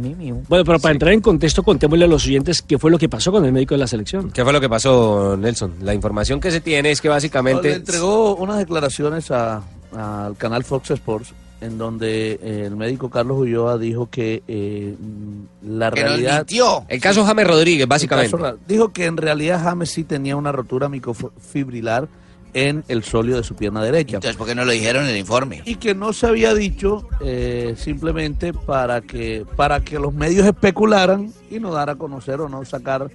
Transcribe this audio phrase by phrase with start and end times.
[0.00, 3.30] Bueno, pero para entrar en contexto, contémosle a los oyentes qué fue lo que pasó
[3.30, 4.30] con el médico de la selección.
[4.30, 5.74] ¿Qué fue lo que pasó, Nelson?
[5.82, 7.74] La información que se tiene es que Le básicamente...
[7.74, 9.62] entregó unas declaraciones a-
[9.94, 15.76] al canal Fox Sports en donde eh, el médico Carlos Ulloa dijo que eh, mm,
[15.78, 16.38] la realidad...
[16.38, 16.86] mintió.
[16.88, 18.34] El caso James Rodríguez, básicamente.
[18.34, 22.08] Caso- dijo que en realidad James sí tenía una rotura microfibrilar
[22.54, 24.16] en el sóleo de su pierna derecha.
[24.16, 25.62] Entonces, ¿por qué no lo dijeron en el informe?
[25.64, 31.32] y que no se había dicho eh, simplemente para que para que los medios especularan
[31.50, 33.10] y no dar a conocer o no sacar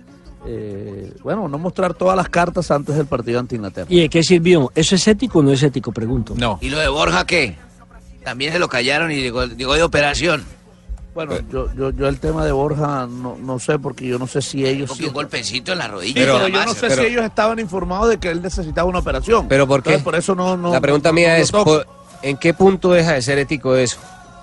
[0.46, 4.24] eh, bueno no mostrar todas las cartas antes del partido ante Inglaterra ¿Y de qué
[4.24, 4.71] sirvió?
[4.76, 5.91] ¿Eso es ético o no es ético?
[5.91, 6.34] Pregunto.
[6.38, 6.60] No.
[6.62, 7.55] ¿Y lo de Borja qué?
[8.24, 10.44] También se lo callaron y llegó, llegó de operación.
[11.18, 14.40] Bueno yo, yo yo el tema de Borja no, no sé porque yo no sé
[14.43, 16.13] si ellos Porque sí- un golpecito en la rodilla.
[16.13, 18.99] Sí, pero, yo no sé pero- si ellos estaban informados de que él necesitaba una
[18.99, 19.90] operación ¿Pero por qué?
[19.90, 21.51] Entonces, por eso no, no La pregunta no- mía es,
[22.21, 23.98] ¿en qué punto deja de ser ético eso?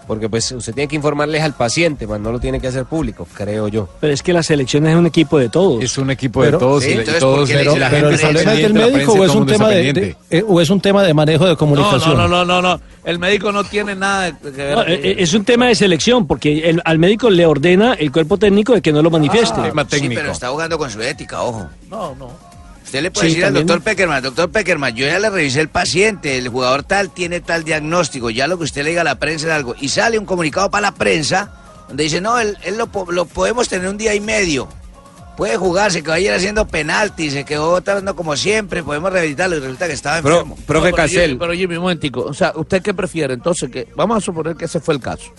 [0.07, 3.27] Porque pues usted tiene que informarles al paciente, pues no lo tiene que hacer público,
[3.33, 3.89] creo yo.
[4.01, 5.83] Pero es que la selección es un equipo de todos.
[5.83, 7.79] Es un equipo de Pero- todos Sí, y, entonces, todos ¿por qué le y dice
[7.79, 10.45] la la gente Pero el problema es del médico o es un tema de, eh,
[10.47, 12.17] o es un tema de manejo de comunicación.
[12.17, 12.81] no, no, no, no, no.
[13.05, 14.75] El médico no tiene nada que ver.
[14.77, 18.11] No, eh, eh, es un tema de selección, porque el- al médico le ordena el
[18.13, 19.61] cuerpo técnico de que no lo manifieste.
[19.61, 21.69] Tema Sí, pero está jugando con su ética, ojo.
[21.91, 22.54] No, no.
[22.85, 25.69] Usted le puede Sí, decir al doctor Peckerman, doctor Peckerman, yo ya le revisé el
[25.69, 29.19] paciente, el jugador tal tiene tal diagnóstico, ya lo que usted le diga a la
[29.19, 29.75] prensa es algo.
[29.81, 31.51] Y sale un comunicado para la prensa
[31.89, 34.69] donde dice, no, él, él lo, po- lo podemos tener un día y medio.
[35.37, 39.61] Puede jugar, se quedó ayer haciendo penalti, se quedó tratando como siempre, podemos rehabilitarlo y
[39.61, 40.57] resulta que estaba Pro- enfermo.
[40.65, 42.21] profe No, pero Jimmy, Casel, pero Jimmy, un momentico.
[42.21, 43.35] O sea, ¿usted qué prefiere?
[43.35, 45.33] Entonces, que vamos a suponer que ese fue el caso.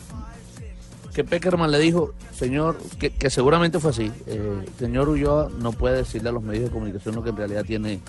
[1.16, 4.12] Que Peckerman le dijo, señor, que, que seguramente fue así.
[4.28, 7.64] eh, señor Ulloa no puede decirle a los medios de comunicación lo que en realidad
[7.66, 8.02] tiene.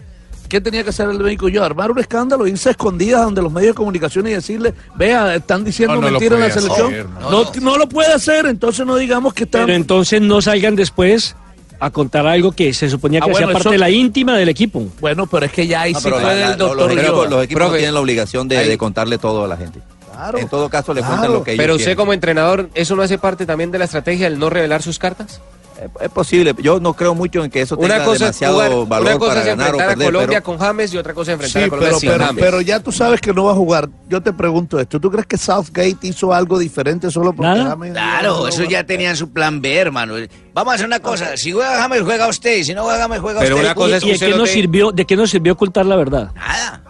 [0.48, 1.66] ¿Qué tenía que hacer el médico Ulloa?
[1.66, 5.64] Armar un escándalo, irse a escondidas donde los medios de comunicación y decirle, vea, están
[5.64, 6.86] diciendo No, mentiras en la puede selección.
[6.92, 7.52] hacer, no, no.
[7.62, 9.66] no lo puede hacer, entonces no digamos que están.
[9.66, 11.36] Pero entonces no salgan después
[11.78, 14.36] a contar algo que se suponía Ah, que bueno, hacía parte eso- de la íntima
[14.36, 14.84] del equipo.
[15.00, 17.28] Bueno, pero es que ya ahí sí fue la- la- doctor los, equipos, Ulloa.
[17.28, 19.80] los equipos no Profe, tienen la obligación de, de contarle todo a la gente.
[20.16, 20.38] Claro.
[20.38, 21.14] En todo caso, le Claro.
[21.16, 21.96] cuentan lo que ellos pero usted quieren.
[21.98, 25.40] como entrenador, ¿eso no hace parte también de la estrategia, el no revelar sus cartas?
[25.76, 26.54] Es, es posible.
[26.62, 29.18] Yo no creo mucho en que eso tenga Una cosa, es demasiado jugar- valor una
[29.18, 30.06] cosa para es ganar o enfrentar a perder.
[30.06, 32.24] Colombia pero- con James y otra cosa es enfrentar Sí, a Colombia pero, sin pero,
[32.24, 32.44] James.
[32.44, 33.90] pero ya tú sabes que no va a jugar.
[34.08, 34.98] Yo te pregunto esto.
[34.98, 37.70] ¿Tú crees que Southgate hizo algo diferente solo porque Nada.
[37.72, 40.14] James- Claro, eso ya tenían su plan B, hermano.
[40.54, 43.20] Vamos a hacer una cosa, si juega James, juega usted, y si no juega James,
[43.20, 43.66] juega Pero usted.
[43.66, 45.84] una cosa es ¿Y que de usted qué, nos sirvió, de qué nos sirvió ocultar
[45.84, 46.30] la verdad?
[46.34, 46.82] Nada.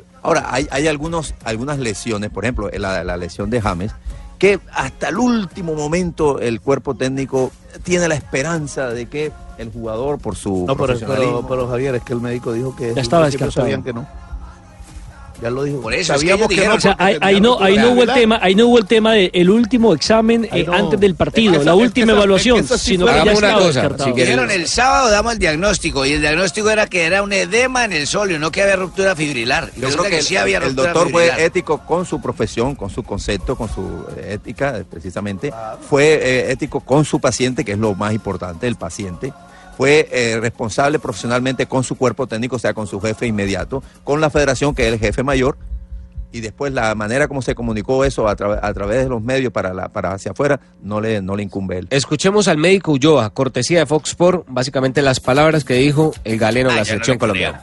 [0.00, 3.92] Pero, ahora, hay, hay algunos, algunas lesiones, por ejemplo, la, la lesión de James,
[4.38, 7.52] que hasta el último momento el cuerpo técnico
[7.84, 11.42] tiene la esperanza de que el jugador, por su No, pero, profesionalismo...
[11.42, 13.62] pero, pero, Javier, es que el médico dijo que Ya estaba descartado.
[13.62, 14.06] sabían que no.
[15.42, 15.80] Ya lo dijo.
[15.80, 16.76] Por eso, es que Sabíamos que, dijeron- no.
[16.78, 19.30] O sea, ahí, no, ahí no hubo el tema, ahí no hubo el tema de
[19.34, 20.72] el último examen eh, no.
[20.72, 23.06] antes del partido, Es que la última que esa- evaluación, es que esa sí sino
[23.06, 26.70] fue- que ya una cosa, si Dijeron el sábado damos el diagnóstico y el diagnóstico
[26.70, 29.70] era que era un edema en el sóleo, no que había ruptura fibrilar.
[29.76, 32.88] Yo creo que que, el, sí había el doctor fue ético con su profesión, con
[32.90, 35.52] su concepto, con su eh, ética, eh, precisamente.
[35.90, 39.32] Fue eh, ético con su paciente, que es lo más importante, el paciente.
[39.76, 44.20] Fue eh, responsable profesionalmente con su cuerpo técnico, o sea, con su jefe inmediato, con
[44.20, 45.56] la federación, que es el jefe mayor.
[46.34, 49.52] Y después la manera como se comunicó eso a, tra- a través de los medios
[49.52, 51.86] para, la, para hacia afuera no le, no le incumbe a él.
[51.90, 56.70] Escuchemos al médico Ulloa, cortesía de Fox Sport, básicamente las palabras que dijo el galeno
[56.70, 57.62] de la no selección colombiana.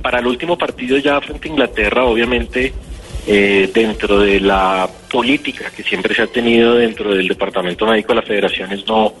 [0.00, 2.72] para el último partido ya frente a Inglaterra, obviamente,
[3.26, 8.14] eh, dentro de la política que siempre se ha tenido dentro del Departamento Médico de
[8.16, 9.14] la Federación es no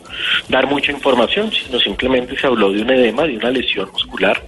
[0.48, 4.42] dar mucha información, sino simplemente se habló de un edema, de una lesión muscular,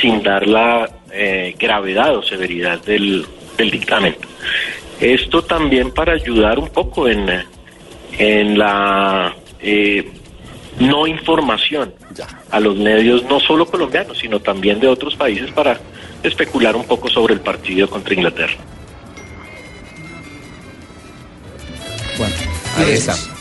[0.00, 4.16] sin dar la eh, gravedad o severidad del, del dictamen.
[5.00, 7.28] Esto también para ayudar un poco en,
[8.18, 10.08] en la eh,
[10.78, 11.92] no información
[12.50, 15.80] a los medios, no solo colombianos, sino también de otros países para
[16.22, 18.54] especular un poco sobre el partido contra Inglaterra.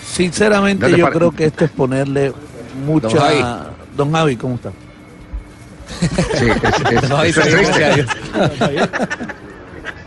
[0.06, 2.34] Sinceramente, yo para- creo que esto es ponerle
[2.86, 3.08] mucha.
[3.08, 3.44] Don Javi.
[3.96, 4.72] Don Javi, ¿cómo está?
[6.38, 7.38] Sí, es- es- No, es-.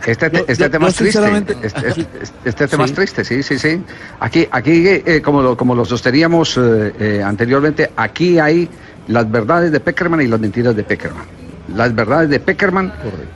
[0.05, 1.55] Este, Yo- este yo- tema yo es triste.
[1.63, 2.07] Este, este-
[2.45, 2.91] este tema Sí.
[2.91, 3.81] es triste, sí, sí, sí.
[4.19, 8.69] Aquí, aquí eh, como, lo, como lo sosteníamos eh, eh, anteriormente, aquí hay
[9.07, 11.25] las verdades de Peckerman y las mentiras de Peckerman.
[11.75, 12.93] Las verdades de Peckerman,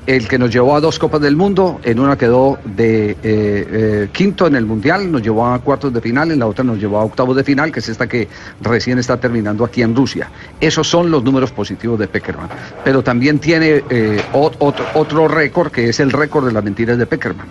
[0.07, 4.09] el que nos llevó a dos Copas del Mundo, en una quedó de eh, eh,
[4.13, 6.99] quinto en el Mundial, nos llevó a cuartos de final, en la otra nos llevó
[6.99, 8.29] a octavos de final, que es esta que
[8.61, 10.31] recién está terminando aquí en Rusia.
[10.61, 12.47] Esos son los números positivos de Peckerman.
[12.85, 16.97] Pero también tiene eh, ot- otro, otro récord, que es el récord de las mentiras
[16.97, 17.47] de Peckerman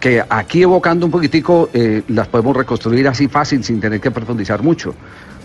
[0.00, 4.62] que aquí evocando un poquitico eh, las podemos reconstruir así fácil sin tener que profundizar
[4.62, 4.94] mucho.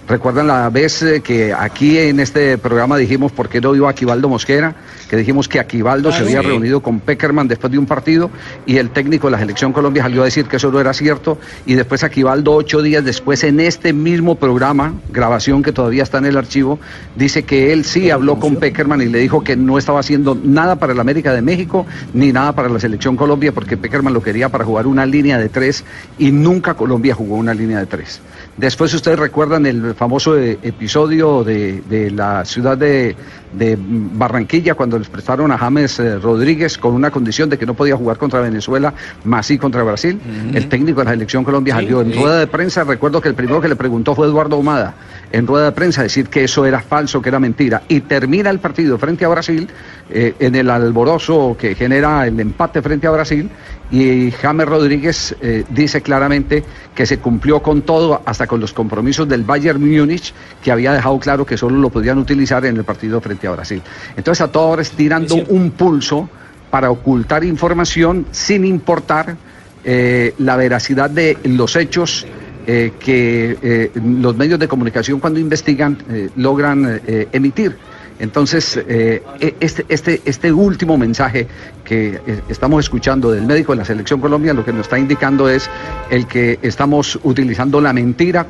[0.08, 4.28] Recuerdan la vez eh, que aquí en este programa dijimos por qué no iba Aquivaldo
[4.28, 4.76] Mosquera,
[5.10, 6.48] que dijimos que Aquivaldo se había sí.
[6.48, 8.30] reunido con Peckerman después de un partido
[8.66, 11.38] y el técnico de la selección Colombia salió a decir que eso no era cierto
[11.66, 16.26] y después Aquivaldo ocho días después en este mismo programa, grabación que todavía está en
[16.26, 16.80] el archivo,
[17.16, 20.76] dice que él sí habló con Peckerman y le dijo que no estaba haciendo nada
[20.76, 24.50] para el América de México ni nada para la selección Colombia porque Peckerman lo quería
[24.50, 25.86] para jugar una línea de tres
[26.20, 28.20] y nunca Colombia jugó una línea de tres.
[28.56, 33.16] Después ustedes recuerdan el famoso eh, episodio de, de la ciudad de,
[33.54, 37.74] de Barranquilla cuando les prestaron a James eh, Rodríguez con una condición de que no
[37.74, 40.20] podía jugar contra Venezuela, más sí contra Brasil.
[40.54, 42.20] El técnico de la selección Colombia salió en sí.
[42.20, 44.96] rueda de prensa, recuerdo que el primero que le preguntó fue Eduardo Humada,
[45.32, 47.84] en rueda de prensa decir que eso era falso, que era mentira.
[47.88, 49.68] Y termina el partido frente a Brasil,
[50.10, 53.50] eh, en el alborozo que genera el empate frente a Brasil,
[53.92, 56.64] y James Rodríguez eh, dice claramente
[56.96, 60.34] que se cumplió con todo, hasta con los compromisos del Bayern Múnich,
[60.64, 63.82] que había dejado claro que solo lo podían utilizar en el partido frente a Brasil.
[64.16, 66.30] Entonces a todos ahora es tirando un pulso
[66.74, 69.38] para ocultar información sin importar
[69.86, 72.26] eh, la veracidad de los hechos
[72.66, 75.98] eh, que eh, los medios de comunicación cuando investigan
[76.36, 77.78] logran emitir.
[78.18, 79.22] Entonces, e-
[79.60, 81.48] este, este, este último mensaje
[81.84, 85.70] que estamos escuchando del médico de la Selección Colombia lo que nos está indicando es
[86.10, 88.48] el que estamos utilizando la mentira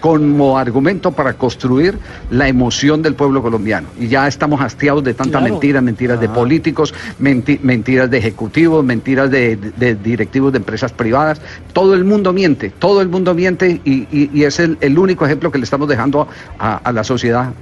[0.00, 1.98] como argumento para construir
[2.30, 3.88] la emoción del pueblo colombiano.
[3.98, 5.52] Y ya estamos hastiados de tanta Claro.
[5.54, 9.56] mentira, mentiras de políticos, menti- mentiras de ejecutivos, mentiras de,
[10.02, 11.40] directivos de empresas privadas.
[11.72, 15.26] Todo el mundo miente, todo el mundo miente y, y- y es el, el único
[15.26, 16.28] ejemplo que le estamos dejando
[16.58, 17.52] a, a la sociedad.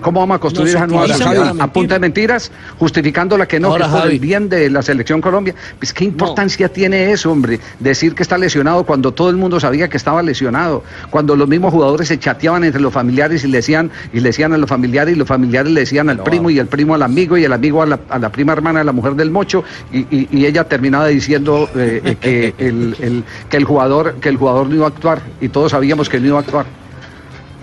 [0.00, 1.54] ¿Cómo vamos a construir esa nueva sociedad?
[1.60, 4.14] A punta de mentiras, justificando la que no, Ahora, que es por Javi.
[4.14, 5.54] el bien de la selección Colombia.
[5.78, 9.88] Pues qué importancia tiene eso, hombre, decir que está lesionado cuando todo el mundo sabía
[9.88, 13.90] que estaba lesionado, cuando los mismos jugadores se chateaban entre los familiares y le decían,
[14.12, 16.66] y le decían a los familiares y los familiares le decían al primo y el
[16.66, 19.14] primo al amigo y el amigo a la, a la prima hermana de la mujer
[19.14, 23.64] del mocho y, y- y ella terminaba diciendo eh, eh, que, el, el- que el
[23.64, 26.40] jugador que el jugador no iba a actuar y todos sabíamos que no iba a
[26.40, 26.66] actuar.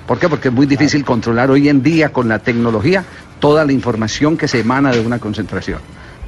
[0.08, 0.28] ¿Por qué?
[0.28, 3.04] Porque es muy difícil controlar hoy en día con la tecnología
[3.40, 5.80] toda la información que se emana de una concentración.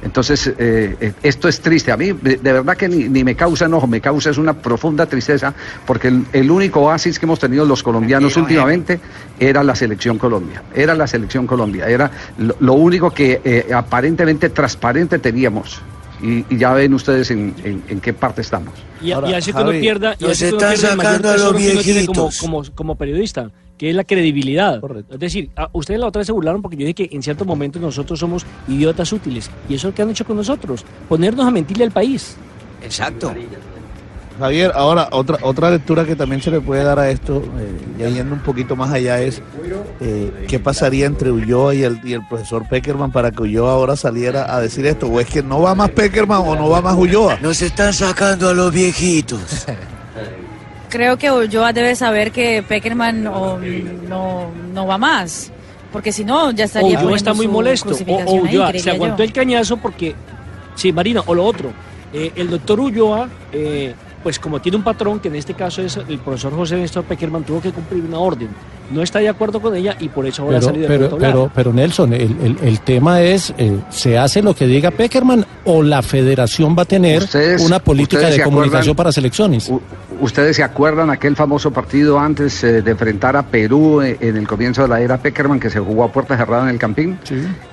[0.02, 1.90] Entonces, eh, eh, esto es triste.
[1.90, 5.06] A mí, de, verdad que ni, ni me causa enojo, me causa es una profunda
[5.06, 5.54] tristeza,
[5.86, 9.00] porque el, el único oasis que hemos tenido los colombianos últimamente
[9.40, 10.62] era la selección Colombia.
[10.74, 11.88] Era la selección Colombia.
[11.88, 15.80] Era lo, lo único que eh, aparentemente transparente teníamos.
[16.22, 18.72] Y, y ya ven ustedes en, en- en qué parte estamos.
[19.02, 21.32] Y, y hace que uno pierda, y hace que uno pierda el mayor sacando a
[21.32, 22.38] los tesoro que uno tiene como, viejitos.
[22.40, 23.50] como, como periodista,
[23.84, 24.80] que es la credibilidad.
[25.10, 27.46] Es decir, a- ustedes la otra vez se burlaron porque yo dije que en ciertos
[27.46, 29.50] momentos nosotros somos idiotas útiles.
[29.68, 32.34] Y eso es lo que han hecho con nosotros, ponernos a mentirle al país.
[32.82, 33.34] Exacto.
[34.38, 38.08] Javier, ahora otra otra lectura que también se le puede dar a esto, eh, ya
[38.08, 39.42] yendo un poquito más allá, es
[40.00, 43.96] eh, qué pasaría entre Ulloa y el, y el profesor Peckerman para que Ulloa ahora
[43.96, 46.96] saliera a decir esto, o es que no va más Peckerman o no va más
[46.96, 47.38] Ulloa.
[47.42, 49.66] Nos están sacando a los viejitos.
[50.94, 53.58] Creo que Ulloa debe saber que Peckerman o,
[54.08, 55.50] no, no va más.
[55.92, 57.90] Porque si no, ya estaría Ulloa está muy molesto.
[58.06, 59.24] O, ahí, Ulloa se aguantó yo.
[59.24, 60.14] el cañazo porque.
[60.76, 61.72] Sí, Marina, o lo otro.
[62.12, 65.96] eh, el doctor Ulloa, eh, pues como tiene un patrón, que en este caso es
[65.96, 68.50] el profesor José Néstor Peckerman, tuvo que cumplir una orden.
[68.90, 71.16] No está de acuerdo con ella y por eso ahora ha Pero, salido de pero,
[71.18, 75.44] pero, pero Nelson, el, el- el tema es, eh, ¿se hace lo que diga Peckerman
[75.64, 79.70] o la federación va a tener Ustedes- una política de comunicación acuerdan- para selecciones?
[80.20, 84.46] ¿Ustedes se acuerdan aquel famoso partido antes eh, de enfrentar a Perú eh, en el
[84.46, 87.18] comienzo de la era Peckerman que se jugó a puerta cerrada en el Campín?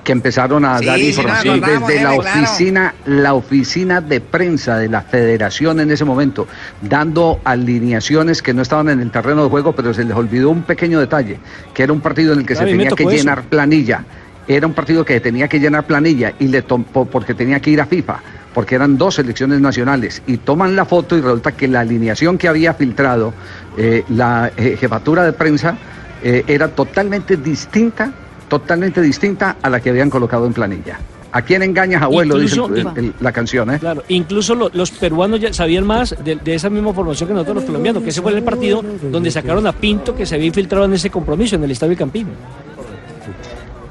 [0.02, 2.18] Que empezaron a Sí, dar información desde la claro.
[2.18, 6.48] oficina, la oficina de prensa de la federación en ese momento,
[6.80, 10.62] dando alineaciones que no estaban en el terreno de juego, pero se les olvidó un
[10.62, 11.38] pequeño detalle,
[11.74, 13.12] que era un partido en el que Claro, se tenía que eso.
[13.12, 14.04] llenar planilla.
[14.48, 17.80] Era un partido que tenía que llenar planilla y le tomó porque tenía que ir
[17.80, 18.20] a FIFA,
[18.52, 20.20] porque eran dos selecciones nacionales.
[20.26, 23.32] Y toman la foto y resulta que la alineación que había filtrado
[23.76, 25.76] eh, la eh, jefatura de prensa
[26.24, 28.10] eh, era totalmente distinta,
[28.48, 30.98] totalmente distinta a la que habían colocado en planilla.
[31.34, 32.34] ¿A quién engañas, abuelo?
[32.34, 33.78] Incluso- dice el- el- la canción, ¿eh?
[33.78, 37.56] Claro, incluso lo- los peruanos ya sabían más de, de esa misma formación que nosotros
[37.56, 40.84] los colombianos, que ese fue el partido donde sacaron a Pinto que se había infiltrado
[40.84, 42.28] en ese compromiso en el Estadio Campino.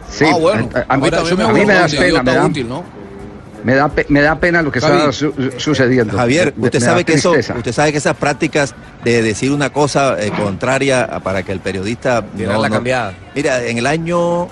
[0.10, 0.69] Sí, Ah, bueno.
[0.74, 2.83] a, a- a mí, a mí me da pena, me da, útil, ¿no?
[3.63, 4.98] me da, me da pena lo que Javi.
[4.98, 6.15] está su- sucediendo.
[6.17, 10.21] Javier, usted me sabe que eso, usted sabe que esas prácticas de decir una cosa
[10.21, 13.13] eh, contraria para que el periodista Tirar la cambiada.
[13.33, 14.48] Mira, en el año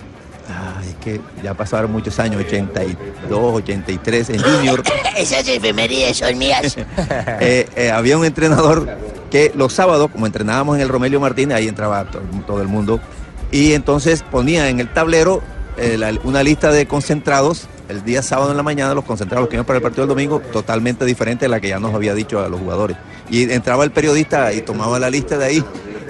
[0.79, 4.84] es que ya pasaron muchos años, 82, 83 en Junior,
[5.18, 6.76] Esas efemérides son mías.
[7.40, 8.88] eh, eh, había un entrenador
[9.32, 13.00] que los sábados, como entrenábamos en el Romelio Martínez, ahí entraba to- todo el mundo,
[13.52, 15.42] y entonces ponía en el tablero
[15.78, 17.68] eh, la- una lista de concentrados.
[17.88, 20.40] El día sábado en la mañana, los concentrados que iban para el partido del domingo,
[20.52, 22.96] totalmente diferente a la que ya nos había dicho a los jugadores.
[23.32, 25.64] Y entraba el periodista y tomaba la lista de ahí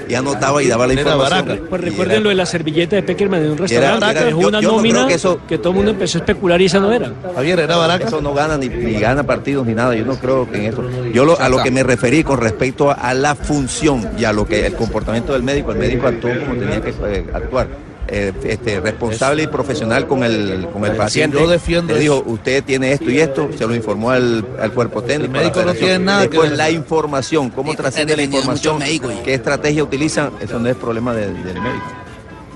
[0.09, 1.61] y anotaba y daba la información.
[1.69, 4.47] Pues recuerden lo de la servilleta de Peckerman en un restaurante, era- que dejó yo-
[4.49, 7.11] una yo nómina que, todo el mundo empezó a especular y esa no era.
[7.35, 8.07] Javier, ¿era baraca?
[8.07, 9.95] Eso no gana ni, ni gana partidos ni nada.
[9.95, 10.83] Yo no creo que en eso.
[11.13, 14.33] Yo lo- a lo que me referí con respecto a, a la función y a
[14.33, 17.67] lo que el comportamiento del médico, el médico actuó como tenía que eh, actuar.
[18.11, 21.37] Eh, este, responsable y profesional con el, con el paciente.
[21.39, 25.01] Yo defiendo Le dijo, usted tiene esto y esto, se lo informó al, al cuerpo
[25.03, 25.31] técnico.
[25.33, 26.57] médico a la no tiene nada que Después ver.
[26.57, 29.13] la información, cómo trasciende la información, médicos.
[29.23, 31.85] qué estrategia utilizan, eso no es problema de- del médico.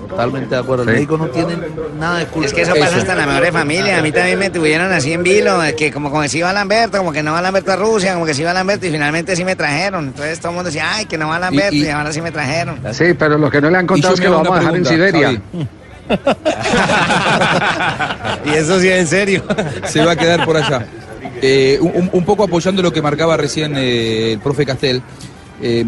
[0.08, 0.82] Totalmente de acuerdo.
[0.84, 0.94] El Sí.
[0.96, 1.56] médico no tiene
[1.98, 2.46] nada de culpa.
[2.46, 3.98] Es que eso pasa hasta en las mejores familias.
[3.98, 6.98] A mí también me tuvieron así en vilo, que como, como que si iba Lamberto,
[6.98, 9.44] como que no va Lamberto a Rusia, como que si iba Lamberto y finalmente sí
[9.44, 10.06] me trajeron.
[10.06, 12.30] Entonces todo el mundo decía, ay, que no va Lamberto y, y- ahora sí me
[12.32, 12.78] trajeron.
[12.92, 14.84] Sí, pero lo que no le han contado es que lo vamos a dejar en
[14.86, 15.40] Siberia.
[18.44, 19.42] y eso sí es en serio.
[19.86, 20.86] se va a quedar por allá.
[21.42, 25.02] Eh, un, un poco apoyando lo que marcaba recién eh, el profe Castel.
[25.62, 25.84] Eh,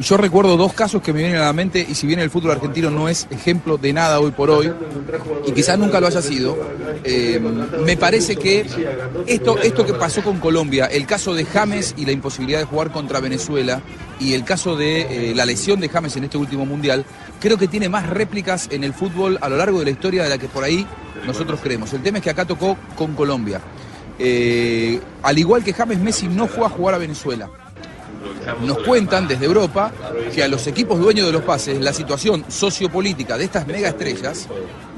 [0.00, 2.52] yo recuerdo dos casos que me vienen a la mente y si bien el fútbol
[2.52, 4.72] argentino no es ejemplo de nada hoy por hoy
[5.46, 6.58] y quizás nunca lo haya sido,
[7.04, 7.40] eh,
[7.84, 8.66] me parece que
[9.26, 12.90] esto, esto que pasó con Colombia, el caso de James y la imposibilidad de jugar
[12.90, 13.80] contra Venezuela
[14.18, 17.04] y el caso de eh, la lesión de James en este último mundial,
[17.40, 20.28] creo que tiene más réplicas en el fútbol a lo largo de la historia de
[20.30, 20.86] la que por ahí
[21.26, 21.92] nosotros creemos.
[21.92, 23.60] El tema es que acá tocó con Colombia.
[24.18, 27.48] Eh, al igual que James Messi no fue a jugar a Venezuela.
[28.62, 29.92] Nos cuentan desde Europa
[30.34, 34.48] que a los equipos dueños de los pases la situación sociopolítica de estas mega estrellas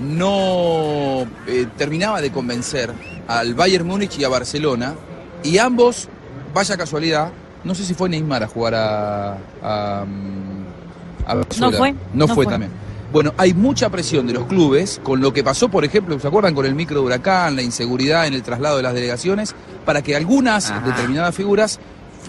[0.01, 2.91] no eh, terminaba de convencer
[3.29, 4.95] al Bayern Múnich y a Barcelona
[5.43, 6.09] y ambos,
[6.55, 7.31] vaya casualidad,
[7.65, 9.33] no sé si fue Neymar a jugar a,
[9.63, 11.79] a, mm, a Venezuela.
[11.79, 12.53] fue, No, no fue fue.
[12.53, 12.71] también.
[13.13, 16.55] Bueno, hay mucha presión de los clubes con lo que pasó, por ejemplo, ¿se acuerdan
[16.55, 19.55] con el micro de huracán, la inseguridad en el traslado de las delegaciones?
[19.85, 20.87] Para que algunas Ajá.
[20.87, 21.79] determinadas figuras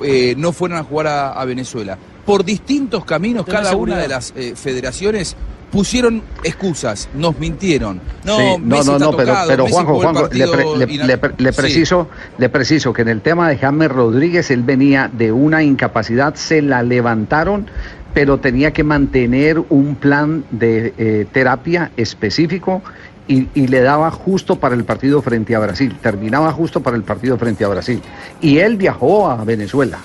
[0.03, 1.97] eh, no fueran a jugar a, a Venezuela.
[2.25, 5.35] Por distintos caminos, cada una de las eh, federaciones
[5.71, 7.99] pusieron excusas, nos mintieron.
[8.23, 11.17] No, Sí, no, Messi no, pero, Juanjo, Juanjo, le, pre- partido le- y na- le
[11.17, 11.57] pre- le Sí.
[11.57, 12.07] preciso,
[12.37, 16.61] le preciso que en el tema de James Rodríguez, él venía de una incapacidad, se
[16.61, 17.65] la levantaron,
[18.13, 22.81] pero tenía que mantener un plan de eh, terapia específico
[23.27, 27.03] y, y le daba justo para el partido frente a Brasil, terminaba justo para el
[27.03, 28.01] partido frente a Brasil.
[28.41, 29.99] Y él viajó a Venezuela,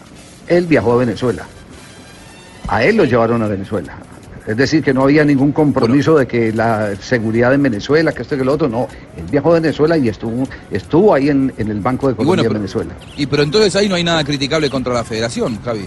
[0.47, 1.45] él viajó a Venezuela.
[2.69, 3.95] A él lo llevaron a Venezuela.
[4.47, 8.35] Es decir, que no había ningún compromiso de que la seguridad en Venezuela, que esto
[8.35, 8.89] y que lo otro, no.
[9.17, 12.27] Él viajó a Venezuela y estuvo, estuvo ahí en, en el Banco de Y Colombia
[12.27, 12.95] bueno, en pero- Venezuela.
[13.19, 15.87] Y pero entonces ahí no hay nada criticable contra la federación, Javi.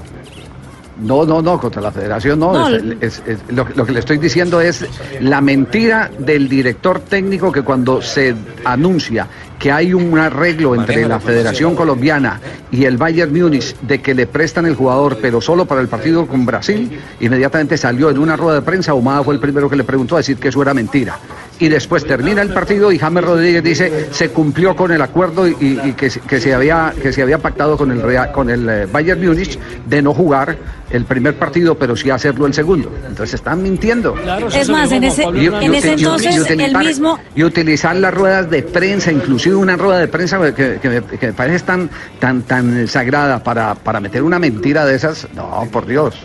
[1.02, 2.54] No, no, no, contra la federación no.
[2.54, 4.86] No, es- es- es- lo, lo que le estoy diciendo es
[5.20, 9.28] la mentira del director técnico que cuando se anuncia
[9.58, 12.40] que hay un arreglo entre la Federación Colombiana
[12.72, 16.26] y el Bayern Múnich de que le prestan el jugador, pero solo para el partido
[16.26, 19.84] con Brasil, inmediatamente salió en una rueda de prensa, Humada fue el primero que le
[19.84, 21.18] preguntó a decir que eso era mentira.
[21.62, 25.94] Y después termina el partido y James Rodríguez dice se cumplió con el acuerdo y,
[25.96, 28.88] que, se- que se había que se había pactado con el Real- con el eh,
[28.92, 30.58] Bayern Múnich de no jugar
[30.90, 32.92] el primer partido, pero sí hacerlo el segundo.
[33.08, 34.14] Entonces están mintiendo.
[34.16, 37.44] Claro, Es más, en ese- Y- en y ese entonces, y el utilizar, mismo- y
[37.44, 41.34] utilizar las ruedas de prensa, inclusive una rueda de prensa que, que me, que me
[41.34, 41.90] parece tan,
[42.20, 46.16] tan, tan sagrada para, para meter una mentira de esas, no, por Dios.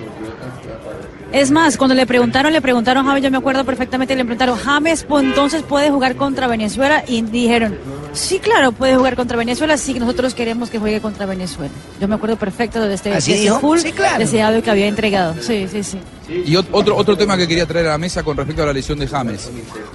[1.37, 5.05] Es más, cuando le preguntaron, le preguntaron, James, yo me acuerdo perfectamente, le preguntaron, James,
[5.07, 7.77] pues, entonces puede jugar contra Venezuela y dijeron,
[8.15, 11.71] sí, claro, puede jugar contra Venezuela, sí, nosotros queremos que juegue contra Venezuela.
[12.01, 13.61] Yo me acuerdo perfecto de este, ¿Así de este dijo?
[13.61, 14.17] full, Sí, claro.
[14.19, 15.35] de ese audio que había entregado.
[15.43, 15.99] Sí, sí, sí.
[16.31, 18.73] Y ot- otro, otro tema que quería traer a la mesa con respecto a la
[18.73, 19.51] lesión de James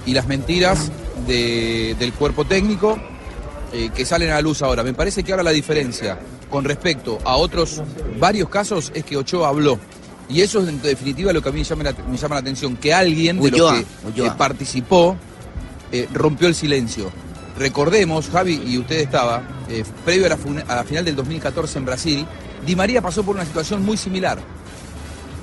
[0.06, 0.92] y las mentiras
[1.26, 2.96] de- del cuerpo técnico
[3.72, 4.82] eh, que salen a la luz ahora.
[4.84, 6.18] Me parece que ahora la diferencia
[6.48, 7.82] con respecto a otros
[8.20, 9.78] varios casos es que Ochoa habló.
[10.28, 12.40] Y eso es en definitiva lo que a mí me llama la, me llama la
[12.40, 15.16] atención, que alguien de Ulloa, los que eh, participó
[15.92, 17.10] eh, rompió el silencio.
[17.58, 21.78] recordemos, Javi, y usted estaba, eh, previo a la, fun- a la final del 2014
[21.78, 22.26] en Brasil,
[22.64, 24.38] Di María pasó por una situación muy similar.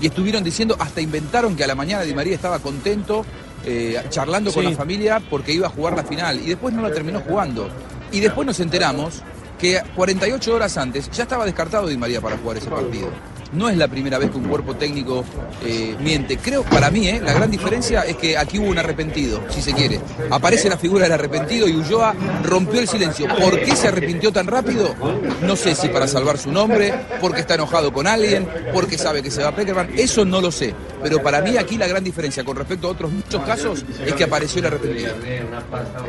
[0.01, 3.25] Y estuvieron diciendo, hasta inventaron que a la mañana Di María estaba contento,
[3.65, 6.39] eh, charlando con la familia porque iba a jugar la final.
[6.39, 7.69] Y después no la terminó jugando.
[8.11, 9.21] Y después nos enteramos
[9.59, 13.09] que 48 horas antes ya estaba descartado Di María para jugar ese partido.
[13.51, 15.25] No es la primera vez que un cuerpo técnico
[15.65, 16.37] eh, miente.
[16.37, 19.73] Creo, para mí, eh, la gran diferencia es que aquí hubo un arrepentido, si se
[19.73, 19.99] quiere.
[20.29, 22.13] Aparece la figura del arrepentido y Ulloa
[22.43, 23.27] rompió el silencio.
[23.27, 24.93] ¿Por qué se arrepintió tan rápido?
[25.41, 29.31] No sé si para salvar su nombre, porque está enojado con alguien, porque sabe que
[29.31, 29.91] se va a Peckerman.
[29.97, 30.75] Eso no lo sé.
[31.01, 34.23] Pero para mí aquí la gran diferencia con respecto a otros muchos casos es que
[34.23, 35.13] apareció el arrepentido.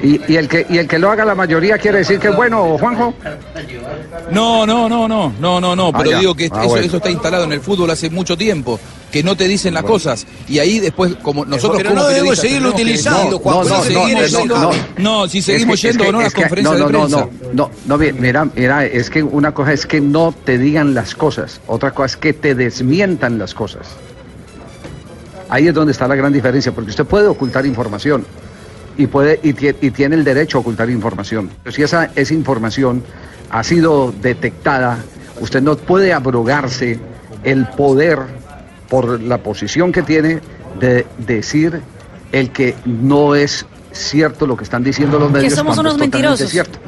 [0.02, 2.36] Y, y el que, y el que lo haga la mayoría quiere decir que es
[2.36, 3.14] bueno, Juanjo.
[4.30, 6.86] No, no, no, no, no, no, no, Ah, pero digo que Ah, eso, bueno.
[6.86, 8.78] eso está instalado en el fútbol hace mucho tiempo,
[9.10, 12.38] que no te dicen las cosas y ahí después como nosotros Pero como no debemos
[12.38, 15.74] seguirlo que- utilizando, No, Juan, no, pues no, no, seguimos no, no, no, si seguimos
[15.76, 17.28] Es que- yendo es o no a que- las que- conferencias no, de no, prensa.
[17.52, 21.14] No, no, no, mira, mira, es que una cosa es que no te digan las
[21.14, 23.88] cosas, otra cosa es que te desmientan las cosas.
[25.50, 28.24] Ahí es donde está la gran diferencia, porque usted puede ocultar información
[28.96, 31.50] y puede y, tie- y tiene el derecho a ocultar información.
[31.62, 33.02] Pero si esa, esa información
[33.50, 34.98] ha sido detectada,
[35.40, 36.98] usted no puede abrogarse
[37.42, 38.18] el poder
[38.88, 40.40] por la posición que tiene
[40.78, 41.80] de decir
[42.32, 45.54] el que no es cierto lo que están diciendo los Que medios.
[45.54, 46.50] somos cuando unos es totalmente mentirosos.
[46.50, 46.78] cierto.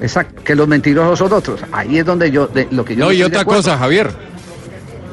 [0.00, 1.60] Exacto, que los mentirosos son otros.
[1.72, 4.10] Ahí es donde yo, de- lo que yo No, y otra cosa, Javier.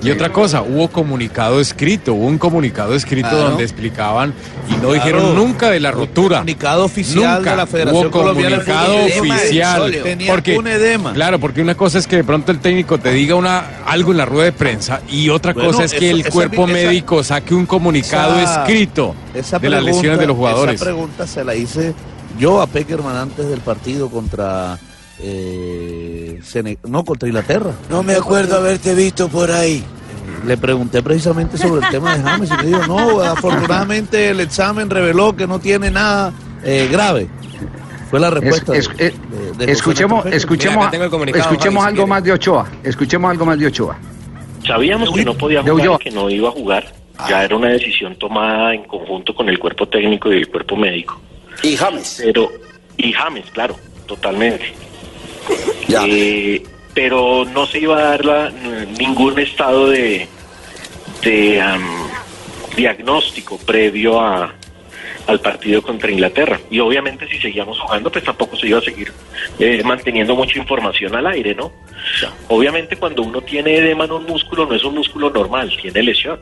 [0.04, 3.50] Y otra cosa, hubo comunicado escrito, hubo un comunicado escrito Claro.
[3.50, 4.34] donde explicaban
[4.68, 4.94] y no Claro.
[4.94, 6.38] dijeron nunca de la rotura.
[6.40, 9.94] Comunicado oficial Nunca de la Federación hubo Colombiana comunicado oficial.
[10.28, 11.14] Porque, un edema.
[11.14, 14.18] Claro, porque una cosa es que de pronto el técnico te diga una algo en
[14.18, 17.24] la rueda de prensa y otra Bueno, cosa es que eso- el cuerpo esa- médico
[17.24, 19.14] saque un comunicado Esa- escrito
[19.62, 20.76] de las lesiones de los jugadores.
[20.76, 21.94] Esa pregunta se la hice
[22.40, 24.80] yo a Peckerman antes del partido contra
[25.24, 26.01] eh,
[26.42, 27.72] Sene- no contra Inglaterra.
[27.90, 29.84] No me acuerdo haberte visto por ahí.
[30.46, 34.90] Le pregunté precisamente sobre el tema de James y me dijo, no, afortunadamente el examen
[34.90, 37.28] reveló que no tiene nada eh, grave.
[38.10, 38.76] Fue la respuesta.
[38.76, 40.94] Es- de- es- de- de José escuchemos, escuchemos,
[41.36, 42.68] escuchemos algo más de Ochoa.
[42.84, 43.98] Escuchemos algo más de Ochoa.
[44.66, 46.86] Sabíamos que no podía jugar que no iba a jugar.
[47.30, 51.20] Ya era una decisión tomada en conjunto con el cuerpo técnico y el cuerpo médico.
[51.62, 52.20] Y James.
[52.24, 52.52] Pero,
[52.98, 53.76] y James, claro,
[54.08, 54.74] totalmente.
[56.08, 58.50] Eh, pero no se iba a dar la-
[59.00, 60.28] ningún estado de,
[62.76, 64.54] diagnóstico previo a,
[65.28, 66.60] al partido contra Inglaterra.
[66.70, 69.12] Y obviamente si seguíamos jugando, pues tampoco se iba a seguir
[69.60, 71.72] eh, manteniendo mucha información al aire, ¿no?
[72.48, 76.40] Obviamente cuando uno tiene edema en un músculo, no es un músculo normal, tiene lesión.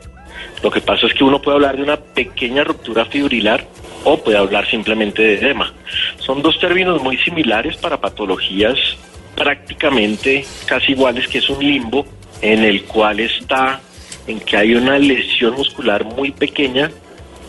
[0.62, 3.66] Lo que pasa es que uno puede hablar de una pequeña ruptura fibrilar
[4.04, 5.72] o puede hablar simplemente de edema.
[6.18, 8.78] Son dos términos muy similares para patologías
[9.36, 12.06] prácticamente casi iguales, que es un limbo
[12.42, 13.80] en el cual está
[14.26, 16.90] en que hay una lesión muscular muy pequeña,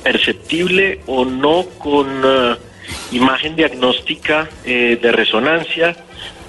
[0.04, 2.56] perceptible o no con eh,
[3.12, 5.96] imagen diagnóstica eh, de resonancia,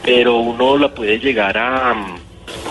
[0.05, 1.95] pero uno la puede llegar a,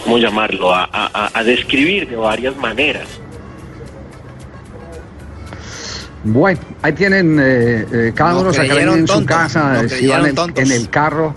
[0.04, 3.08] ¿cómo llamarlo?, a, a- a- a describir de varias maneras.
[6.24, 9.96] Bueno, ahí tienen eh, eh, cada Nos uno sacará creyeron en su casa, eh, si
[9.96, 11.34] creyeron van en, el carro,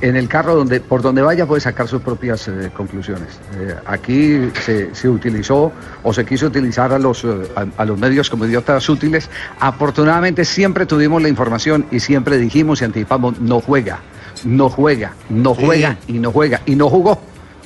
[0.00, 3.28] en el carro donde por donde vaya puede sacar sus propias eh, conclusiones.
[3.58, 7.98] Eh, aquí se, se utilizó o se quiso utilizar a los eh, a, a los
[7.98, 9.28] medios como idiotas útiles.
[9.60, 14.00] Afortunadamente siempre tuvimos la información y siempre dijimos y anticipamos no juega,
[14.44, 15.62] no juega, no Sí.
[15.64, 17.20] juega y no juega y no jugó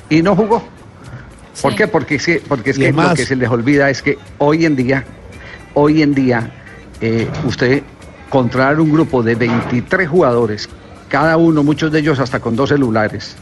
[0.09, 0.63] y no jugó.
[1.61, 1.77] ¿Por Sí.
[1.77, 1.87] qué?
[1.87, 4.65] Porque, es que- porque es Y que lo que se les olvida es que hoy
[4.65, 5.03] en día,
[5.73, 6.51] hoy en día,
[7.01, 7.81] eh, usted
[8.29, 10.69] controlar un grupo de 23 jugadores,
[11.09, 13.35] cada uno, muchos de ellos hasta con dos celulares,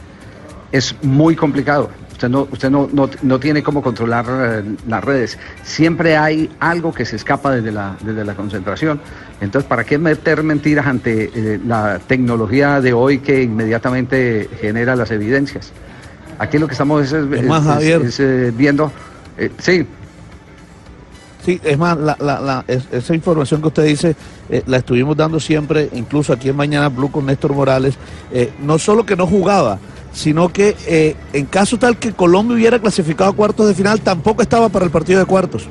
[0.72, 1.90] es muy complicado.
[2.12, 5.38] Usted no, usted no, no, no tiene cómo controlar eh, las redes.
[5.62, 9.00] Siempre hay algo que se escapa desde la, desde la concentración.
[9.42, 15.10] Entonces, ¿para qué meter mentiras ante eh, la tecnología de hoy que inmediatamente genera las
[15.10, 15.72] evidencias?
[16.38, 18.90] Aquí lo que estamos es, es- eh, viendo.
[19.36, 19.86] eh, sí,
[21.46, 21.96] Sí, es más,
[22.66, 24.16] esa información que usted dice
[24.50, 27.94] eh, la estuvimos dando siempre, incluso aquí en Mañana Blue con Néstor Morales.
[28.32, 29.78] eh, no solo que no jugaba,
[30.12, 34.42] sino que eh, en caso tal que Colombia hubiera clasificado a cuartos de final, tampoco
[34.42, 35.68] estaba para el partido de cuartos.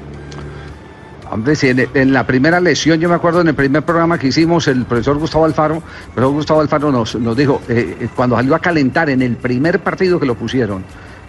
[1.29, 4.69] Hombre, si en, la primera lesión, yo me acuerdo en el primer programa que hicimos,
[4.69, 7.61] el profesor Gustavo Alfaro, el profesor Gustavo Alfaro nos, dijo,
[8.15, 10.85] cuando salió a calentar en el primer partido que lo pusieron,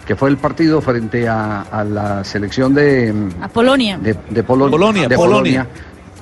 [0.07, 3.97] que fue el partido frente a, a la selección de, A Polonia.
[3.97, 5.67] de, de Polo- Polonia, de Polonia.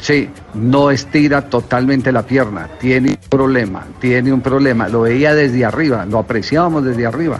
[0.01, 4.89] Sí, no estira totalmente la pierna, tiene un problema, tiene un problema.
[4.89, 7.39] Lo veía desde arriba, lo apreciábamos desde arriba.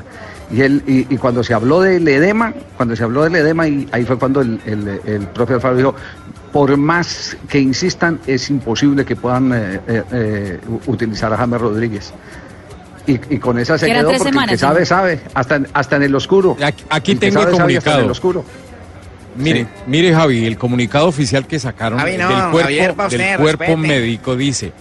[0.52, 3.88] Y, él, y, y cuando se habló del edema, cuando se habló del edema, y
[3.92, 5.96] ahí fue cuando el, el, el profe Alfaro dijo,
[6.54, 12.14] por más que insistan, es imposible que puedan eh, eh, eh, utilizar a James Rodríguez.
[13.08, 16.04] Y, y con esa se quedó porque el que sabe, sabe, hasta, en- hasta en
[16.04, 16.58] el oscuro.
[16.90, 18.00] Aquí El tengo el sabe hasta en comunicado.
[18.02, 18.46] el oscuro.
[19.38, 23.18] Mire, mire Javi, el comunicado oficial que sacaron Javi, no, del cuerpo, Javier, pa' usted,
[23.32, 24.72] del cuerpo médico dice,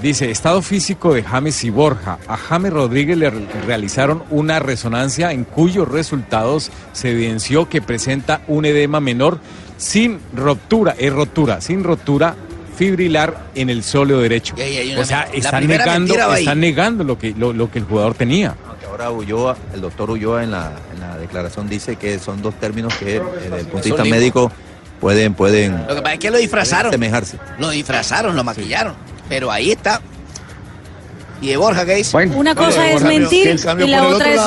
[0.00, 2.18] dice, estado físico de James y Borja.
[2.28, 8.40] A James Rodríguez le re- realizaron una resonancia en cuyos resultados se evidenció que presenta
[8.46, 9.40] un edema menor
[9.78, 12.36] sin ruptura, es rotura, sin rotura
[12.78, 14.54] fibrilar en el sóleo derecho.
[14.56, 17.80] Y ahí hay una O sea, están negando, están negando lo que, lo, lo que
[17.80, 18.54] el jugador tenía.
[18.68, 22.54] Aunque ahora Ulloa, el doctor Ulloa en la, en la declaración dice que son dos
[22.54, 24.16] términos que eh, desde el punto de vista limbo.
[24.16, 24.52] médico
[25.00, 26.90] pueden, pueden Lo que pasa es que lo disfrazaron.
[26.90, 27.38] asemejarse.
[27.58, 28.94] Lo disfrazaron, lo maquillaron.
[29.28, 30.00] Pero ahí está.
[31.40, 32.16] ¿Y de Borja qué dice?
[32.16, 34.40] Una cosa es mentir y la otra es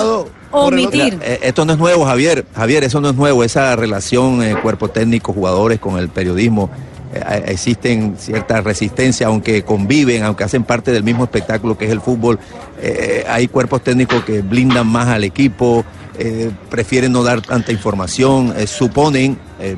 [0.51, 1.19] omitir.
[1.21, 2.45] Eh, esto no es nuevo, Javier.
[2.55, 3.43] Javier, eso no es nuevo.
[3.43, 6.69] Esa relación eh, cuerpo técnico, jugadores con el periodismo.
[7.13, 12.01] Eh, existen ciertas resistencias, aunque conviven, aunque hacen parte del mismo espectáculo que es el
[12.01, 12.39] fútbol.
[12.81, 15.83] eh, hay cuerpos técnicos que blindan más al equipo,
[16.17, 19.75] eh, prefieren no dar tanta información, eh, suponen eh,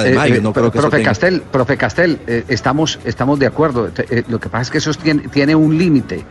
[0.00, 0.28] además.
[0.28, 3.90] yo no eh, creo que profe tenga- Castel, profe Castel, estamos, estamos de acuerdo.
[4.28, 6.24] Lo que pasa es que eso tiene, tiene un límite.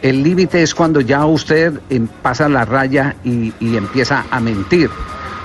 [0.00, 4.90] El límite es cuando ya usted em, pasa la raya y, y empieza a mentir.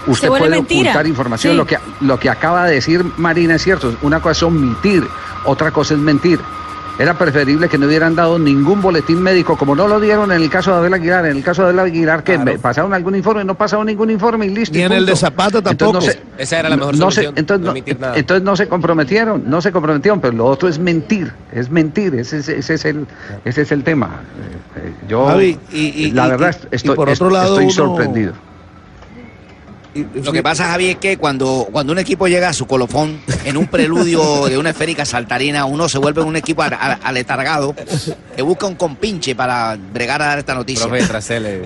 [0.08, 0.90] Usted puede mentira.
[0.92, 1.54] ocultar información.
[1.54, 1.58] Sí.
[1.58, 3.96] Lo, que, lo que acaba de decir Marina es cierto.
[4.02, 5.08] Una cosa es omitir,
[5.46, 6.40] otra cosa es mentir.
[7.00, 10.48] Era preferible que no hubieran dado ningún boletín médico, como no lo dieron en el
[10.48, 11.26] caso de Abel Aguilar.
[11.26, 14.50] En el caso de Abel Aguilar, que pasaron algún informe, no pasaron ningún informe y
[14.50, 14.76] listo.
[14.76, 15.94] y Ni en el de Zapata Entonces, tampoco.
[15.94, 17.66] no se- Esa era la mejor no se- solución, entonces,
[18.00, 22.14] no entonces no se comprometieron, no se comprometieron, pero lo otro es mentir, es mentir,
[22.14, 23.08] ese, es- ese es el,
[23.44, 24.22] ese es el tema.
[24.78, 27.60] Eh, eh, yo, Javi, y- y- la y- verdad, y- y estoy, por otro lado,
[27.60, 28.34] estoy uno- sorprendido.
[29.96, 33.58] Lo que pasa, Javi, es que cuando, cuando un equipo llega a su colofón en
[33.58, 37.76] un preludio de una esférica saltarina, uno se vuelve un equipo aletargado
[38.36, 40.88] que busca un compinche para bregar a dar esta noticia.
[40.88, 41.04] Profe,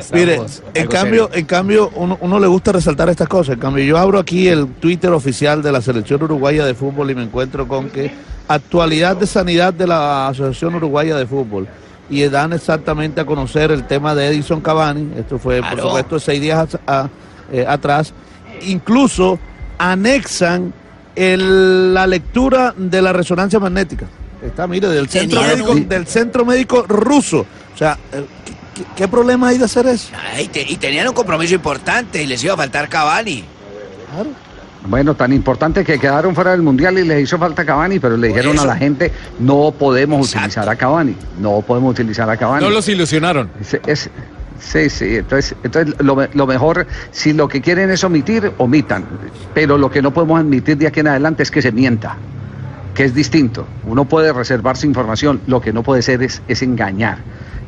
[0.13, 0.35] Mire,
[0.73, 1.39] en cambio, serio.
[1.39, 3.53] en cambio uno, uno le gusta resaltar estas cosas.
[3.55, 7.15] En cambio, yo abro aquí el Twitter oficial de la Selección Uruguaya de Fútbol y
[7.15, 8.11] me encuentro con que
[8.49, 11.67] actualidad de sanidad de la Asociación Uruguaya de Fútbol.
[12.09, 15.11] Y dan exactamente a conocer el tema de Edison Cavani.
[15.17, 17.09] Esto fue, por supuesto, seis días a- a-
[17.51, 18.13] eh, atrás.
[18.61, 19.39] Incluso
[19.77, 20.73] anexan
[21.15, 24.05] el- la lectura de la resonancia magnética.
[24.41, 27.45] Está, mire, del centro, médico, del centro médico ruso.
[27.73, 30.09] O sea, eh, ¿qué, qué- qué problema hay de hacer eso?
[30.35, 33.43] Ay, te- y tenían un compromiso importante y les iba a faltar Cavani.
[34.87, 38.27] Bueno, tan importante que quedaron fuera del Mundial y les hizo falta Cavani, pero le
[38.29, 42.63] dijeron a la gente, no podemos utilizar a Cavani, no podemos utilizar a Cavani.
[42.63, 43.49] No los ilusionaron.
[43.59, 44.09] Es- es-
[44.59, 49.05] sí, sí, entonces, entonces lo, lo mejor, si lo que quieren es omitir, omitan,
[49.53, 52.17] pero lo que no podemos admitir de aquí en adelante es que se mienta,
[52.93, 53.67] que es distinto.
[53.85, 57.19] Uno puede reservarse información, lo que no puede ser es, es engañar.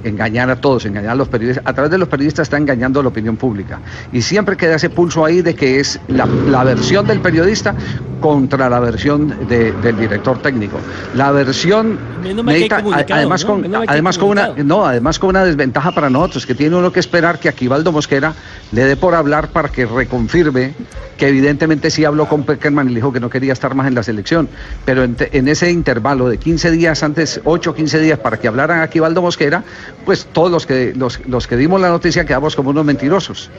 [0.02, 1.65] Engañar a todos, engañar a los periodistas.
[1.67, 3.80] A través de los periodistas está engañando a la opinión pública.
[4.13, 7.75] Y siempre queda ese pulso ahí de que es la, la versión del periodista
[8.20, 10.80] contra la versión de- del director técnico.
[11.16, 13.48] La versión necesita, comunicado, además ¿no?
[13.48, 17.00] con, además con una no, además con una desventaja para nosotros, que tiene uno que
[17.00, 18.34] esperar que Aquivaldo Mosquera
[18.72, 20.74] le dé por hablar para que reconfirme
[21.18, 23.96] que evidentemente sí habló con Peckerman y le dijo que no quería estar más en
[23.96, 24.48] la selección.
[24.86, 28.80] Pero en ese intervalo de 15 días antes, 8 o 15 días para que hablaran
[28.82, 29.64] Aquivaldo Mosquera,
[30.06, 33.50] pues todos los que, los, los que dimos la noticia quedamos como unos mentirosos.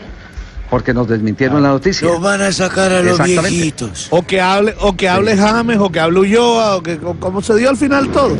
[0.70, 2.06] Porque nos desmintieron la noticia.
[2.06, 4.06] Los van a sacar a los viejitos.
[4.11, 7.56] O que hable, o que hable James, o que hable Ulloa, o que como se
[7.56, 8.37] dio al final todo.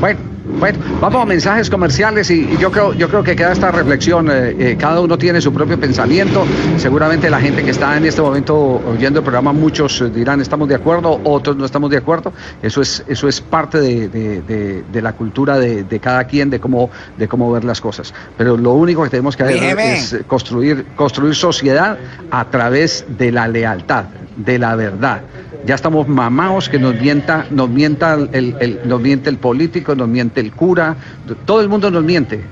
[0.00, 0.18] Bueno,
[0.58, 4.28] bueno, vamos a mensajes comerciales y, y yo creo, yo creo que queda esta reflexión.
[4.30, 6.44] eh, eh, cada uno tiene su propio pensamiento.
[6.76, 10.68] Seguramente la gente que está en este momento oyendo el programa, muchos eh, dirán estamos
[10.68, 12.32] de acuerdo, otros no estamos de acuerdo.
[12.62, 16.50] Eso es, eso es parte de, de- de- de la cultura de, de cada quien,
[16.50, 18.12] de cómo, de cómo ver las cosas.
[18.36, 19.56] Pero lo único que tenemos que hacer
[19.94, 21.98] es construir, construir sociedad
[22.30, 24.04] a través de la lealtad,
[24.36, 25.22] de la verdad.
[25.66, 30.08] Ya estamos mamados que nos mienta, nos mienta el, el- nos miente el político, nos
[30.08, 30.96] miente el cura,
[31.44, 32.44] todo el mundo nos miente.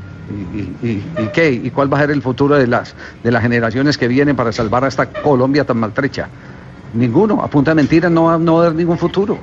[0.83, 1.51] ¿Y, qué?
[1.51, 4.53] ¿Y cuál va a ser el futuro de las, de las generaciones que vienen para
[4.53, 6.29] salvar a esta Colombia tan maltrecha?
[6.95, 7.43] Ninguno.
[7.43, 9.39] A punta de mentiras no no va a haber ningún futuro.